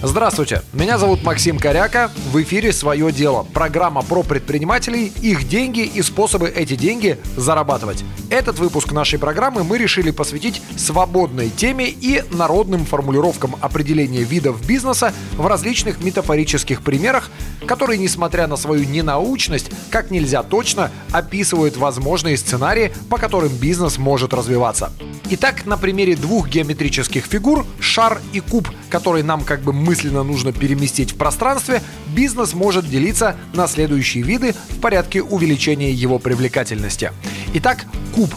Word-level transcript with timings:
Здравствуйте, 0.00 0.62
меня 0.72 0.96
зовут 0.96 1.24
Максим 1.24 1.58
Коряка. 1.58 2.12
В 2.30 2.40
эфире 2.40 2.72
«Свое 2.72 3.10
дело»– 3.10 3.44
программа 3.52 4.02
про 4.02 4.22
предпринимателей, 4.22 5.12
их 5.22 5.48
деньги 5.48 5.80
и 5.80 6.02
способы 6.02 6.48
эти 6.48 6.76
деньги 6.76 7.18
зарабатывать. 7.36 8.04
Этот 8.30 8.60
выпуск 8.60 8.92
нашей 8.92 9.18
программы 9.18 9.64
мы 9.64 9.76
решили 9.76 10.12
посвятить 10.12 10.62
свободной 10.76 11.50
теме 11.50 11.88
и 11.88 12.22
народным 12.30 12.84
формулировкам 12.84 13.56
определения 13.60 14.22
видов 14.22 14.64
бизнеса 14.64 15.12
в 15.36 15.44
различных 15.48 16.00
метафорических 16.00 16.82
примерах, 16.82 17.28
которые, 17.66 17.98
несмотря 17.98 18.46
на 18.46 18.54
свою 18.54 18.84
ненаучность, 18.84 19.72
как 19.90 20.12
нельзя 20.12 20.44
точно 20.44 20.92
описывают 21.10 21.76
возможные 21.76 22.36
сценарии, 22.36 22.92
по 23.10 23.18
которым 23.18 23.50
бизнес 23.56 23.98
может 23.98 24.32
развиваться. 24.32 24.92
Итак, 25.30 25.66
на 25.66 25.76
примере 25.76 26.14
двух 26.16 26.48
геометрических 26.48 27.26
фигур– 27.26 27.66
шар 27.80 28.20
и 28.32 28.40
куб, 28.40 28.68
которые 28.88 29.24
нам 29.24 29.44
как 29.44 29.60
бы 29.60 29.72
мысленно 29.72 30.22
нужно 30.22 30.52
переместить 30.52 31.12
в 31.12 31.16
пространстве, 31.16 31.82
бизнес 32.08 32.54
может 32.54 32.88
делиться 32.88 33.36
на 33.54 33.66
следующие 33.66 34.24
виды 34.24 34.54
в 34.70 34.80
порядке 34.80 35.22
увеличения 35.22 35.92
его 35.92 36.18
привлекательности. 36.18 37.12
Итак, 37.54 37.84
куб. 38.14 38.34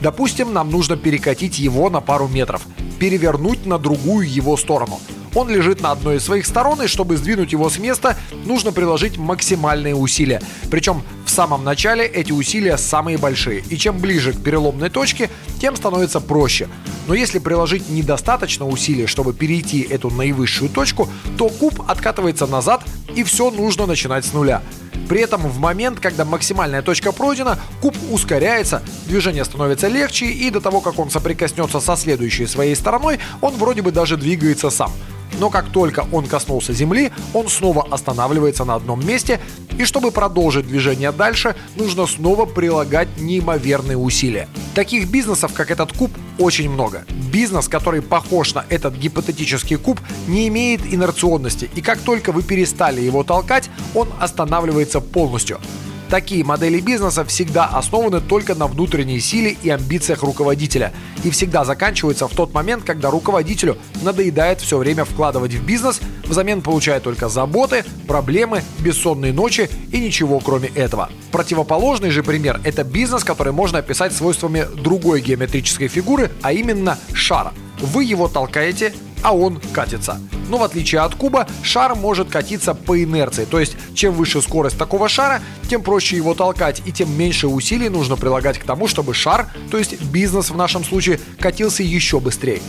Допустим, 0.00 0.52
нам 0.52 0.70
нужно 0.70 0.96
перекатить 0.96 1.58
его 1.58 1.88
на 1.88 2.00
пару 2.00 2.28
метров, 2.28 2.62
перевернуть 2.98 3.64
на 3.64 3.78
другую 3.78 4.30
его 4.30 4.56
сторону– 4.56 5.00
он 5.34 5.48
лежит 5.50 5.80
на 5.80 5.90
одной 5.90 6.16
из 6.16 6.24
своих 6.24 6.46
сторон, 6.46 6.80
и 6.82 6.86
чтобы 6.86 7.16
сдвинуть 7.16 7.52
его 7.52 7.68
с 7.68 7.78
места, 7.78 8.16
нужно 8.44 8.72
приложить 8.72 9.18
максимальные 9.18 9.94
усилия. 9.94 10.40
Причем 10.70 11.02
самом 11.34 11.64
начале 11.64 12.06
эти 12.06 12.30
усилия 12.30 12.78
самые 12.78 13.18
большие, 13.18 13.64
и 13.68 13.76
чем 13.76 13.98
ближе 13.98 14.32
к 14.32 14.40
переломной 14.40 14.88
точке, 14.88 15.28
тем 15.60 15.74
становится 15.74 16.20
проще. 16.20 16.68
Но 17.08 17.14
если 17.14 17.40
приложить 17.40 17.88
недостаточно 17.90 18.68
усилий, 18.68 19.06
чтобы 19.06 19.34
перейти 19.34 19.80
эту 19.82 20.10
наивысшую 20.10 20.70
точку, 20.70 21.08
то 21.36 21.48
куб 21.48 21.82
откатывается 21.88 22.46
назад, 22.46 22.84
и 23.16 23.24
все 23.24 23.50
нужно 23.50 23.86
начинать 23.86 24.24
с 24.24 24.32
нуля. 24.32 24.62
При 25.08 25.20
этом 25.20 25.42
в 25.42 25.58
момент, 25.58 25.98
когда 25.98 26.24
максимальная 26.24 26.82
точка 26.82 27.10
пройдена, 27.10 27.58
куб 27.82 27.96
ускоряется, 28.12 28.82
движение 29.06 29.44
становится 29.44 29.88
легче, 29.88 30.26
и 30.26 30.50
до 30.50 30.60
того, 30.60 30.80
как 30.80 31.00
он 31.00 31.10
соприкоснется 31.10 31.80
со 31.80 31.96
следующей 31.96 32.46
своей 32.46 32.76
стороной, 32.76 33.18
он 33.40 33.54
вроде 33.54 33.82
бы 33.82 33.90
даже 33.90 34.16
двигается 34.16 34.70
сам– 34.70 34.92
но 35.38 35.50
как 35.50 35.70
только 35.70 36.06
он 36.12 36.26
коснулся 36.26 36.72
земли, 36.72 37.12
он 37.32 37.48
снова 37.48 37.86
останавливается 37.90 38.64
на 38.64 38.74
одном 38.74 39.04
месте, 39.06 39.40
и 39.78 39.84
чтобы 39.84 40.10
продолжить 40.10 40.66
движение 40.66 41.12
дальше, 41.12 41.54
нужно 41.76 42.06
снова 42.06 42.46
прилагать 42.46 43.08
неимоверные 43.18 43.96
усилия. 43.96 44.48
Таких 44.74 45.08
бизнесов, 45.08 45.52
как 45.52 45.70
этот 45.70 45.92
куб, 45.96 46.10
очень 46.38 46.70
много. 46.70 47.04
Бизнес, 47.32 47.68
который 47.68 48.02
похож 48.02 48.54
на 48.54 48.64
этот 48.68 48.94
гипотетический 48.94 49.76
куб, 49.76 50.00
не 50.26 50.48
имеет 50.48 50.84
инерционности, 50.86 51.70
и 51.74 51.80
как 51.80 51.98
только 52.00 52.32
вы 52.32 52.42
перестали 52.42 53.00
его 53.00 53.24
толкать, 53.24 53.70
он 53.94 54.08
останавливается 54.20 55.00
полностью. 55.00 55.60
Такие 56.10 56.44
модели 56.44 56.80
бизнеса 56.80 57.24
всегда 57.24 57.66
основаны 57.66 58.20
только 58.20 58.54
на 58.54 58.66
внутренней 58.66 59.20
силе 59.20 59.56
и 59.62 59.70
амбициях 59.70 60.22
руководителя 60.22 60.92
и 61.24 61.30
всегда 61.30 61.64
заканчиваются 61.64 62.28
в 62.28 62.34
тот 62.34 62.52
момент, 62.52 62.84
когда 62.84 63.10
руководителю 63.10 63.78
надоедает 64.02 64.60
все 64.60 64.78
время 64.78 65.04
вкладывать 65.04 65.54
в 65.54 65.64
бизнес, 65.64 66.00
взамен 66.24 66.62
получая 66.62 67.00
только 67.00 67.28
заботы, 67.28 67.84
проблемы, 68.06 68.62
бессонные 68.80 69.32
ночи 69.32 69.68
и 69.90 69.98
ничего 69.98 70.40
кроме 70.40 70.68
этого. 70.68 71.10
Противоположный 71.32 72.10
же 72.10 72.22
пример– 72.22 72.60
это 72.64 72.84
бизнес, 72.84 73.24
который 73.24 73.52
можно 73.52 73.78
описать 73.78 74.12
свойствами 74.12 74.66
другой 74.76 75.20
геометрической 75.20 75.88
фигуры, 75.88 76.30
а 76.42 76.52
именно 76.52 76.98
шара. 77.12 77.52
Вы 77.80 78.04
его 78.04 78.28
толкаете, 78.28 78.94
а 79.24 79.34
он 79.34 79.60
катится. 79.72 80.20
Но 80.48 80.58
в 80.58 80.62
отличие 80.62 81.00
от 81.00 81.14
куба, 81.14 81.48
шар 81.62 81.94
может 81.96 82.28
катиться 82.28 82.74
по 82.74 83.02
инерции, 83.02 83.46
то 83.46 83.58
есть 83.58 83.74
чем 83.94 84.12
выше 84.12 84.40
скорость 84.42 84.78
такого 84.78 85.08
шара, 85.08 85.40
тем 85.68 85.82
проще 85.82 86.16
его 86.16 86.34
толкать 86.34 86.82
и 86.84 86.92
тем 86.92 87.10
меньше 87.18 87.48
усилий 87.48 87.88
нужно 87.88 88.16
прилагать 88.16 88.58
к 88.58 88.64
тому, 88.64 88.86
чтобы 88.86 89.14
шар, 89.14 89.50
то 89.70 89.78
есть 89.78 90.00
бизнес 90.02 90.50
в 90.50 90.56
нашем 90.56 90.84
случае, 90.84 91.18
катился 91.40 91.82
еще 91.82 92.20
быстрее. 92.20 92.60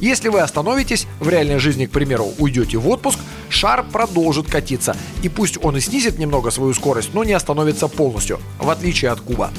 Если 0.00 0.28
вы 0.28 0.40
остановитесь, 0.40 1.06
в 1.20 1.28
реальной 1.28 1.58
жизни, 1.58 1.86
к 1.86 1.90
примеру, 1.90 2.28
уйдете 2.38 2.78
в 2.78 2.88
отпуск, 2.88 3.18
шар 3.50 3.84
продолжит 3.84 4.48
катиться. 4.48 4.96
И 5.22 5.28
пусть 5.28 5.58
он 5.62 5.76
и 5.76 5.80
снизит 5.80 6.18
немного 6.18 6.50
свою 6.50 6.72
скорость, 6.72 7.10
но 7.14 7.24
не 7.24 7.32
остановится 7.32 7.88
полностью, 7.88 8.38
в 8.58 8.70
отличие 8.70 9.10
от 9.10 9.20
куба. 9.20 9.50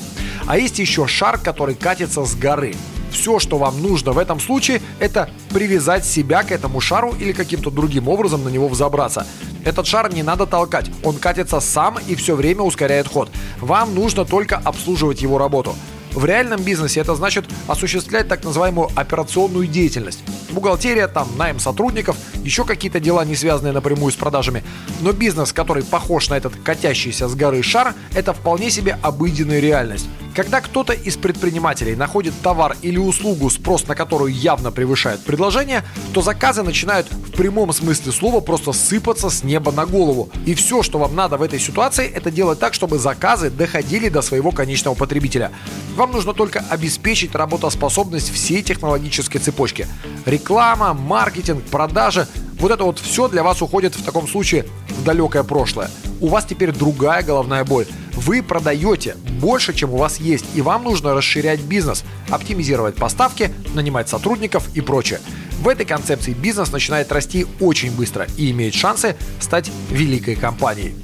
А 0.48 0.58
есть 0.58 0.80
еще 0.80 1.08
шар, 1.08 1.38
который 1.38 1.76
катится 1.76 2.24
с 2.24 2.36
горы. 2.36 2.74
Все, 3.12 3.40
что 3.40 3.58
вам 3.58 3.82
нужно 3.82 4.12
в 4.12 4.18
этом 4.18 4.40
случае, 4.40 4.82
это 5.00 5.30
привязать 5.54 6.06
себя 6.06 6.44
к 6.44 6.52
этому 6.52 6.80
шару 6.80 7.14
или 7.20 7.32
каким-то 7.32 7.72
другим 7.72 8.08
образом 8.08 8.44
на 8.44 8.50
него 8.50 8.68
взобраться. 8.68 9.26
Этот 9.66 9.88
шар 9.88 10.14
не 10.14 10.24
надо 10.24 10.46
толкать, 10.46 10.90
он 11.04 11.18
катится 11.18 11.60
сам 11.60 11.98
и 12.08 12.16
все 12.16 12.36
время 12.36 12.62
ускоряет 12.62 13.08
ход. 13.08 13.30
Вам 13.60 13.94
нужно 13.94 14.26
только 14.26 14.58
обслуживать 14.58 15.22
его 15.22 15.38
работу. 15.38 15.76
В 16.14 16.26
реальном 16.26 16.62
бизнесе 16.62 17.02
это 17.02 17.16
значит 17.16 17.46
осуществлять 17.68 18.28
так 18.28 18.44
называемую 18.44 18.90
операционную 18.96 19.68
деятельность. 19.68 20.24
Бухгалтерия, 20.50 21.08
там, 21.08 21.28
найм 21.38 21.60
сотрудников, 21.60 22.18
еще 22.44 22.66
какие-то 22.66 23.00
дела, 23.00 23.24
не 23.24 23.36
связанные 23.36 23.74
напрямую 23.74 24.12
с 24.12 24.16
продажами. 24.16 24.64
Но 25.02 25.12
бизнес, 25.12 25.54
который 25.54 25.84
похож 25.84 26.30
на 26.30 26.36
этот 26.36 26.56
катящийся 26.64 27.28
с 27.28 27.36
горы 27.36 27.62
шар, 27.62 27.94
это 28.16 28.34
вполне 28.34 28.72
себе 28.72 28.98
обыденная 29.04 29.60
реальность. 29.60 30.08
Когда 30.40 30.62
кто-то 30.62 30.94
из 30.94 31.18
предпринимателей 31.18 31.98
находит 31.98 32.34
товар 32.42 32.78
или 32.82 32.96
услугу, 32.96 33.50
спрос 33.50 33.86
на 33.90 33.94
которую 33.94 34.34
явно 34.34 34.72
превышает 34.72 35.20
предложение, 35.20 35.84
то 36.14 36.22
заказы 36.22 36.64
начинают 36.64 37.12
в 37.12 37.32
прямом 37.32 37.74
смысле 37.74 38.14
слова 38.14 38.40
просто 38.40 38.72
сыпаться 38.72 39.30
с 39.30 39.44
неба 39.44 39.74
на 39.74 39.86
голову. 39.86 40.30
И 40.46 40.54
все, 40.54 40.82
что 40.82 40.98
вам 40.98 41.14
надо 41.14 41.36
в 41.36 41.42
этой 41.42 41.60
ситуации, 41.60 42.08
это 42.08 42.32
делать 42.32 42.58
так, 42.58 42.74
чтобы 42.74 43.00
заказы 43.00 43.50
доходили 43.50 44.08
до 44.08 44.22
своего 44.22 44.52
конечного 44.52 44.96
потребителя. 44.96 45.52
Вам 45.98 46.14
нужно 46.14 46.34
только 46.34 46.64
обеспечить 46.70 47.36
работоспособность 47.36 48.32
всей 48.32 48.64
технологической 48.64 49.42
цепочки. 49.42 49.88
Реклама, 50.26 50.94
маркетинг, 50.94 51.66
продажи– 51.66 52.30
вот 52.60 52.72
это 52.72 52.84
вот 52.84 53.00
все 53.00 53.28
для 53.28 53.42
вас 53.44 53.62
уходит 53.62 53.96
в 53.96 54.04
таком 54.04 54.28
случае 54.28 54.66
в 54.90 55.04
далекое 55.04 55.44
прошлое. 55.44 55.90
У 56.20 56.28
вас 56.28 56.46
теперь 56.46 56.72
другая 56.74 57.24
головная 57.24 57.64
боль. 57.64 57.86
Вы 58.20 58.44
продаете 58.44 59.16
больше, 59.40 59.74
чем 59.74 59.94
у 59.94 59.98
вас 59.98 60.20
есть, 60.20 60.44
и 60.54 60.62
вам 60.62 60.84
нужно 60.84 61.14
расширять 61.14 61.62
бизнес, 61.62 62.04
оптимизировать 62.30 62.96
поставки, 62.96 63.50
нанимать 63.74 64.10
сотрудников 64.10 64.68
и 64.76 64.82
прочее. 64.82 65.22
В 65.62 65.70
этой 65.70 65.86
концепции 65.86 66.34
бизнес 66.34 66.74
начинает 66.74 67.14
расти 67.14 67.48
очень 67.62 67.96
быстро 67.96 68.28
и 68.36 68.52
имеет 68.52 68.74
шансы 68.74 69.16
стать 69.40 69.72
великой 69.90 70.36
компанией. 70.36 70.96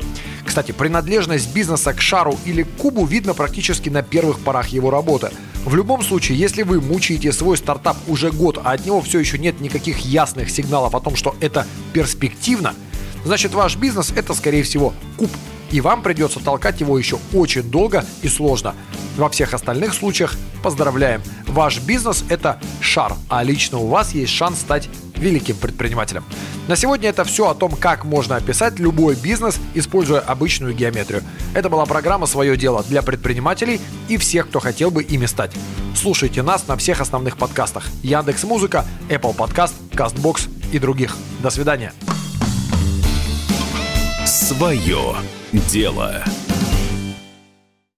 Кстати, 0.43 0.73
принадлежность 0.73 1.53
бизнеса 1.53 1.93
к 1.93 2.01
шару 2.01 2.37
или 2.43 2.63
к 2.63 2.75
кубу 2.75 3.05
видно 3.05 3.33
практически 3.33 3.87
на 3.87 4.03
первых 4.03 4.39
порах 4.39 4.67
его 4.67 4.89
работы. 4.89 5.31
В 5.63 5.73
любом 5.73 6.03
случае, 6.03 6.37
если 6.37 6.63
вы 6.63 6.81
мучаете 6.81 7.31
свой 7.31 7.55
стартап 7.55 7.95
уже 8.09 8.29
год, 8.29 8.59
а 8.61 8.73
от 8.73 8.85
него 8.85 9.01
все 9.01 9.19
еще 9.19 9.37
нет 9.37 9.61
никаких 9.61 9.99
ясных 9.99 10.49
сигналов 10.49 10.93
о 10.93 10.99
том, 10.99 11.15
что 11.15 11.33
это 11.39 11.65
перспективно, 11.93 12.75
значит 13.23 13.53
ваш 13.53 13.77
бизнес 13.77 14.11
это 14.11 14.33
скорее 14.33 14.63
всего 14.63 14.93
куб 15.15 15.31
и 15.75 15.81
вам 15.81 16.01
придется 16.01 16.39
толкать 16.39 16.79
его 16.79 16.97
еще 16.97 17.19
очень 17.33 17.63
долго 17.63 18.05
и 18.21 18.29
сложно. 18.29 18.75
Во 19.17 19.27
всех 19.27 19.53
остальных 19.53 19.93
случаях 19.93 20.37
поздравляем, 20.63 21.21
ваш 21.47 21.81
бизнес 21.81 22.23
это 22.29 22.61
шар, 22.79 23.13
а 23.27 23.43
лично 23.43 23.79
у 23.79 23.87
вас 23.87 24.13
есть 24.13 24.31
шанс 24.31 24.61
стать 24.61 24.87
великим 25.17 25.57
предпринимателем. 25.57 26.23
На 26.69 26.77
сегодня 26.77 27.09
это 27.09 27.25
все 27.25 27.49
о 27.49 27.55
том, 27.55 27.73
как 27.73 28.05
можно 28.05 28.37
описать 28.37 28.79
любой 28.79 29.15
бизнес, 29.15 29.59
используя 29.73 30.21
обычную 30.21 30.73
геометрию. 30.73 31.23
Это 31.53 31.69
была 31.69 31.85
программа 31.85 32.25
«Свое 32.25 32.55
дело» 32.55 32.81
для 32.87 33.01
предпринимателей 33.01 33.81
и 34.07 34.15
всех, 34.15 34.47
кто 34.47 34.61
хотел 34.61 34.91
бы 34.91 35.03
ими 35.03 35.25
стать. 35.25 35.51
Слушайте 35.93 36.41
нас 36.41 36.69
на 36.69 36.77
всех 36.77 37.01
основных 37.01 37.35
подкастах. 37.35 37.83
Яндекс 38.01 38.45
Музыка, 38.45 38.85
Apple 39.09 39.35
Podcast, 39.35 39.73
CastBox 39.91 40.49
и 40.71 40.79
других. 40.79 41.17
До 41.43 41.49
свидания. 41.49 41.91
Свое 44.45 45.15
дело. 45.51 46.23